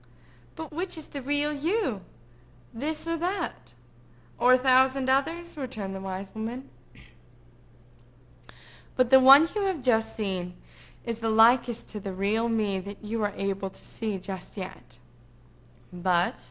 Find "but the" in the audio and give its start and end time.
8.95-9.19